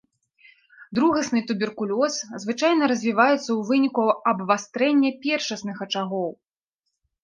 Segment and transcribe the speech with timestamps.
[0.99, 2.15] Другасны туберкулёз
[2.45, 4.01] звычайна развіваецца ў выніку
[4.35, 6.31] абвастрэння першасных ачагоў.